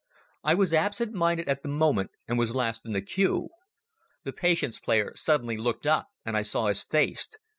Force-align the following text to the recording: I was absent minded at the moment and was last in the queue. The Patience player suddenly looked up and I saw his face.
I 0.43 0.55
was 0.55 0.73
absent 0.73 1.13
minded 1.13 1.47
at 1.47 1.61
the 1.61 1.69
moment 1.69 2.09
and 2.27 2.39
was 2.39 2.55
last 2.55 2.87
in 2.87 2.93
the 2.93 3.03
queue. 3.03 3.49
The 4.23 4.33
Patience 4.33 4.79
player 4.79 5.11
suddenly 5.15 5.57
looked 5.57 5.85
up 5.85 6.07
and 6.25 6.35
I 6.35 6.41
saw 6.41 6.65
his 6.69 6.81
face. 6.83 7.27